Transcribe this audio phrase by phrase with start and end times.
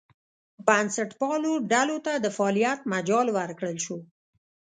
[0.67, 3.97] بنسټپالو ډلو ته د فعالیت مجال ورکړل شو.